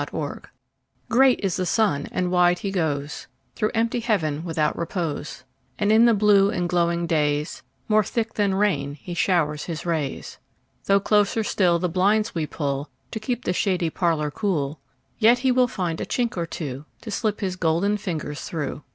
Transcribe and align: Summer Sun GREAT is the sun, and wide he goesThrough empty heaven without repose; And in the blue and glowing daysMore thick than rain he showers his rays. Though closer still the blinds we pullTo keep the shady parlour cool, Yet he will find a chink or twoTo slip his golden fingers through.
Summer 0.11 0.41
Sun 0.41 0.51
GREAT 1.09 1.39
is 1.43 1.57
the 1.57 1.65
sun, 1.67 2.07
and 2.11 2.31
wide 2.31 2.57
he 2.57 2.71
goesThrough 2.71 3.69
empty 3.75 3.99
heaven 3.99 4.43
without 4.43 4.75
repose; 4.75 5.43
And 5.77 5.91
in 5.91 6.05
the 6.05 6.15
blue 6.15 6.49
and 6.49 6.67
glowing 6.67 7.07
daysMore 7.07 8.03
thick 8.03 8.33
than 8.33 8.55
rain 8.55 8.95
he 8.95 9.13
showers 9.13 9.65
his 9.65 9.85
rays. 9.85 10.39
Though 10.85 10.99
closer 10.99 11.43
still 11.43 11.77
the 11.77 11.87
blinds 11.87 12.33
we 12.33 12.47
pullTo 12.47 12.87
keep 13.21 13.45
the 13.45 13.53
shady 13.53 13.91
parlour 13.91 14.31
cool, 14.31 14.79
Yet 15.19 15.37
he 15.37 15.51
will 15.51 15.67
find 15.67 16.01
a 16.01 16.05
chink 16.07 16.35
or 16.35 16.47
twoTo 16.47 16.85
slip 17.07 17.41
his 17.41 17.55
golden 17.55 17.97
fingers 17.97 18.41
through. 18.41 18.81